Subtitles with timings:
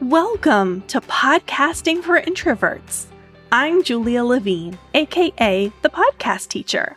[0.00, 3.04] Welcome to Podcasting for Introverts.
[3.52, 6.96] I'm Julia Levine, aka the podcast teacher.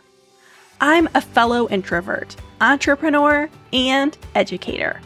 [0.80, 5.02] I'm a fellow introvert, entrepreneur, and educator.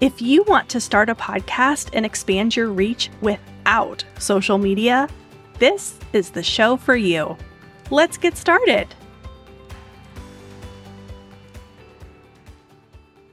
[0.00, 5.06] If you want to start a podcast and expand your reach without social media,
[5.58, 7.36] this is the show for you.
[7.90, 8.88] Let's get started.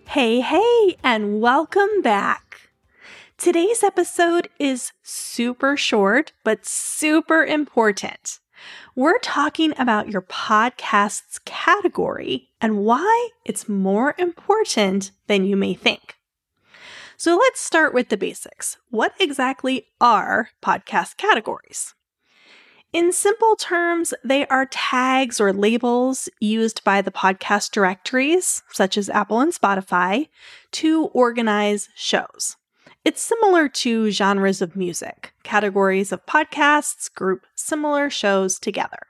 [0.06, 2.51] Hey, hey, and welcome back.
[3.42, 8.38] Today's episode is super short, but super important.
[8.96, 16.18] We're talking about your podcast's category and why it's more important than you may think.
[17.18, 18.78] So let's start with the basics.
[18.92, 21.96] What exactly are podcast categories?
[22.94, 29.10] In simple terms, they are tags or labels used by the podcast directories, such as
[29.10, 30.28] Apple and Spotify,
[30.74, 32.58] to organize shows.
[33.04, 35.34] It's similar to genres of music.
[35.42, 39.08] Categories of podcasts group similar shows together.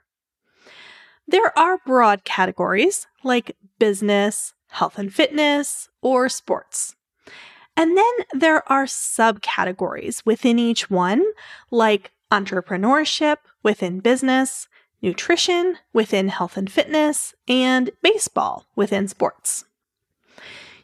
[1.28, 6.96] There are broad categories like business, health and fitness, or sports.
[7.76, 11.24] And then there are subcategories within each one,
[11.70, 14.68] like entrepreneurship within business,
[15.02, 19.66] nutrition within health and fitness, and baseball within sports.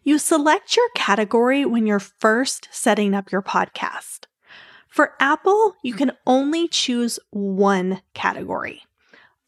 [0.09, 4.20] You select your category when you're first setting up your podcast.
[4.89, 8.84] For Apple, you can only choose one category.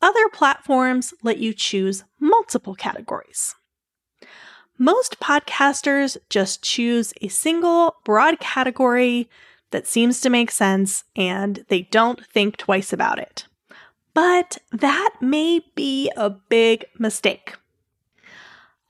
[0.02, 3.54] Other platforms let you choose multiple categories.
[4.76, 9.30] Most podcasters just choose a single broad category
[9.70, 13.46] that seems to make sense and they don't think twice about it.
[14.12, 17.54] But that may be a big mistake.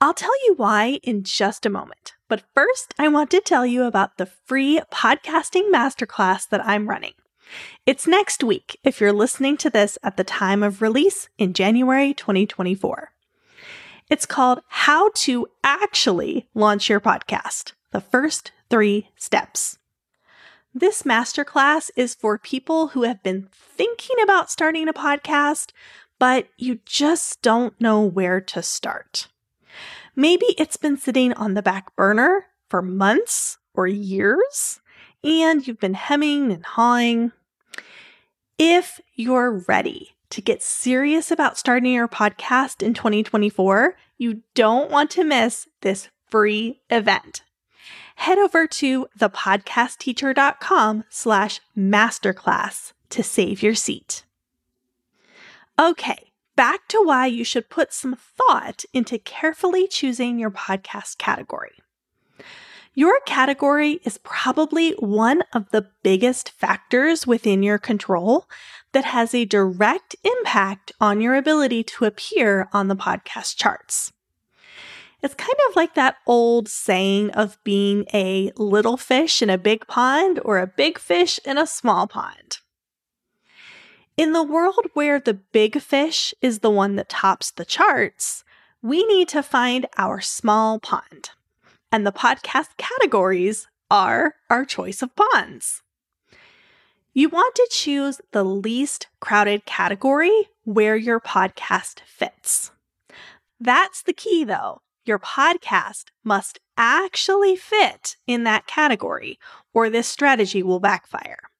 [0.03, 2.13] I'll tell you why in just a moment.
[2.27, 7.13] But first, I want to tell you about the free podcasting masterclass that I'm running.
[7.85, 12.15] It's next week if you're listening to this at the time of release in January
[12.15, 13.11] 2024.
[14.09, 19.77] It's called How to Actually Launch Your Podcast The First Three Steps.
[20.73, 25.73] This masterclass is for people who have been thinking about starting a podcast,
[26.17, 29.27] but you just don't know where to start.
[30.15, 34.81] Maybe it's been sitting on the back burner for months or years,
[35.23, 37.31] and you've been hemming and hawing.
[38.57, 45.09] If you're ready to get serious about starting your podcast in 2024, you don't want
[45.11, 47.43] to miss this free event
[48.21, 54.23] head over to thepodcastteacher.com slash masterclass to save your seat.
[55.79, 56.30] Okay,
[56.61, 61.73] back to why you should put some thought into carefully choosing your podcast category.
[62.93, 68.47] Your category is probably one of the biggest factors within your control
[68.91, 74.13] that has a direct impact on your ability to appear on the podcast charts.
[75.23, 79.87] It's kind of like that old saying of being a little fish in a big
[79.87, 82.59] pond or a big fish in a small pond.
[84.17, 88.43] In the world where the big fish is the one that tops the charts,
[88.81, 91.31] we need to find our small pond.
[91.91, 95.81] And the podcast categories are our choice of ponds.
[97.13, 102.71] You want to choose the least crowded category where your podcast fits.
[103.59, 109.39] That's the key, though your podcast must actually fit in that category,
[109.73, 111.50] or this strategy will backfire.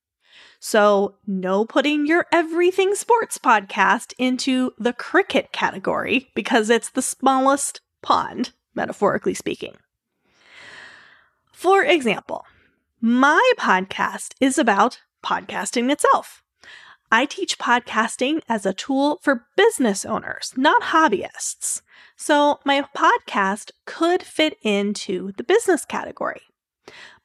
[0.63, 7.81] So, no putting your everything sports podcast into the cricket category because it's the smallest
[8.03, 9.73] pond, metaphorically speaking.
[11.51, 12.45] For example,
[13.01, 16.43] my podcast is about podcasting itself.
[17.11, 21.81] I teach podcasting as a tool for business owners, not hobbyists.
[22.15, 26.43] So my podcast could fit into the business category.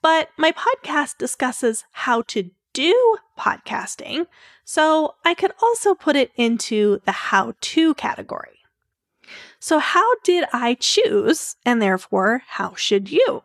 [0.01, 4.27] But my podcast discusses how to do podcasting,
[4.63, 8.59] so I could also put it into the how to category.
[9.59, 13.43] So, how did I choose, and therefore, how should you?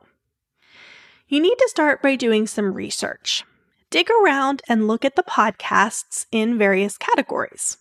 [1.29, 3.45] You need to start by doing some research
[3.89, 7.77] dig around and look at the podcasts in various categories.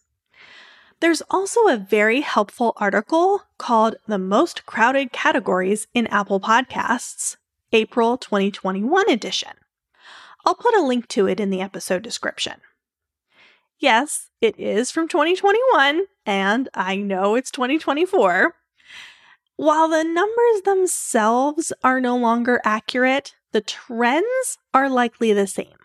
[0.98, 7.36] There's also a very helpful article called The Most Crowded Categories in Apple Podcasts,
[7.72, 9.59] April 2021 edition.
[10.44, 12.54] I'll put a link to it in the episode description.
[13.78, 18.54] Yes, it is from 2021, and I know it's 2024.
[19.56, 25.76] While the numbers themselves are no longer accurate, the trends are likely the same.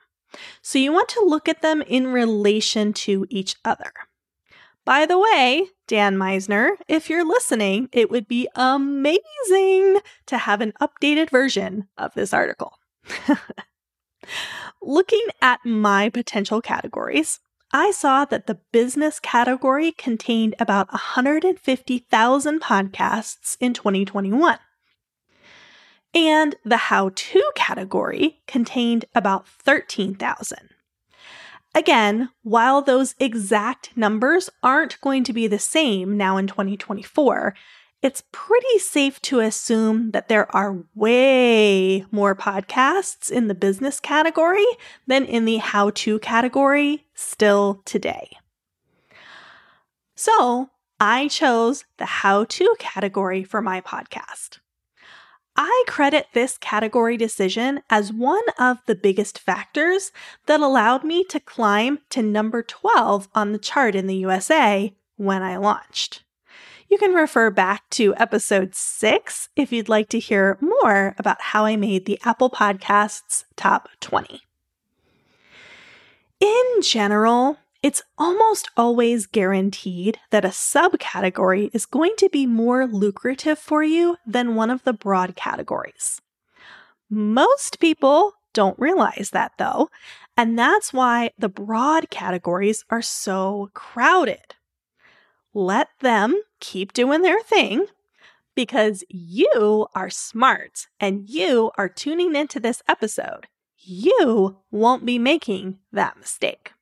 [0.62, 3.92] So you want to look at them in relation to each other.
[4.86, 10.74] By the way, Dan Misener, if you're listening, it would be amazing to have an
[10.82, 12.78] updated version of this article.
[14.82, 17.40] Looking at my potential categories,
[17.72, 24.60] I saw that the business category contained about 150,000 podcasts in 2021.
[26.14, 30.70] And the how to category contained about 13,000.
[31.76, 37.54] Again, while those exact numbers aren't going to be the same now in 2024,
[38.02, 44.66] it's pretty safe to assume that there are way more podcasts in the business category
[45.08, 48.38] than in the how to category still today.
[50.16, 50.70] So
[51.00, 54.60] I chose the how to category for my podcast.
[55.58, 60.12] I credit this category decision as one of the biggest factors
[60.48, 65.42] that allowed me to climb to number 12 on the chart in the USA when
[65.42, 66.25] I launched.
[66.90, 71.66] You can refer back to episode six if you'd like to hear more about how
[71.66, 74.42] I made the Apple Podcasts top 20.
[76.40, 83.58] In general, it's almost always guaranteed that a subcategory is going to be more lucrative
[83.58, 86.22] for you than one of the broad categories.
[87.10, 89.90] Most people don't realize that though,
[90.38, 94.56] and that's why the broad categories are so crowded
[95.56, 97.88] let them keep doing their thing
[98.56, 103.48] because you are smart and you are tuning into this episode.
[103.78, 106.74] You won't be making that mistake.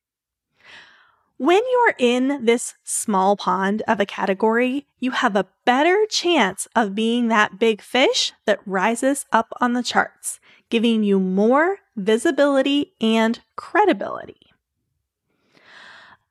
[1.37, 6.95] When you're in this small pond of a category, you have a better chance of
[6.95, 13.41] being that big fish that rises up on the charts, giving you more visibility and
[13.55, 14.52] credibility.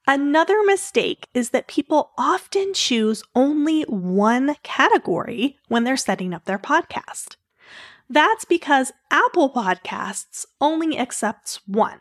[0.07, 6.59] Another mistake is that people often choose only one category when they're setting up their
[6.59, 7.37] podcast.
[8.11, 12.01] That's because Apple Podcasts only accepts one.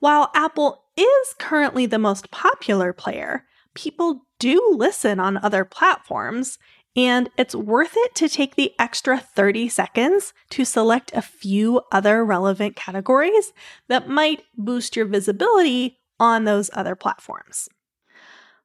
[0.00, 3.44] While Apple is currently the most popular player,
[3.74, 6.58] people do listen on other platforms,
[6.96, 12.24] and it's worth it to take the extra 30 seconds to select a few other
[12.24, 13.52] relevant categories
[13.88, 17.68] that might boost your visibility on those other platforms.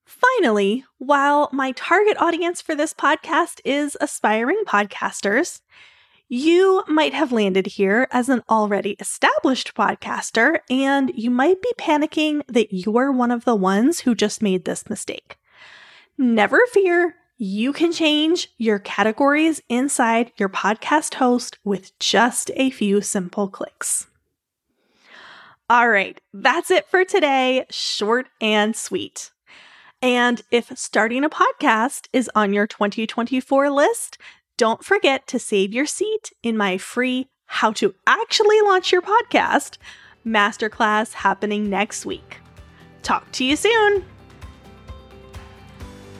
[0.05, 5.61] Finally, while my target audience for this podcast is aspiring podcasters,
[6.27, 12.41] you might have landed here as an already established podcaster, and you might be panicking
[12.47, 15.37] that you're one of the ones who just made this mistake.
[16.17, 23.01] Never fear, you can change your categories inside your podcast host with just a few
[23.01, 24.07] simple clicks.
[25.71, 27.65] All right, that's it for today.
[27.69, 29.31] Short and sweet.
[30.01, 34.17] And if starting a podcast is on your 2024 list,
[34.57, 39.77] don't forget to save your seat in my free How to Actually Launch Your Podcast
[40.27, 42.39] masterclass happening next week.
[43.01, 44.03] Talk to you soon.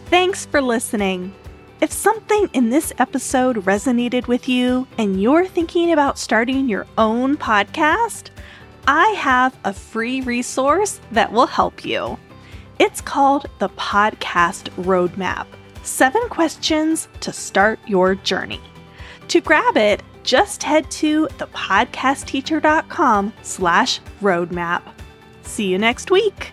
[0.06, 1.36] Thanks for listening.
[1.82, 7.36] If something in this episode resonated with you and you're thinking about starting your own
[7.36, 8.30] podcast,
[8.94, 12.20] I have a free resource that will help you.
[12.78, 15.48] It's called the Podcast Roadmap
[15.82, 18.60] Seven Questions to Start Your Journey.
[19.30, 24.82] To grab it, just head to thepodcastteacher.com slash roadmap.
[25.44, 26.52] See you next week.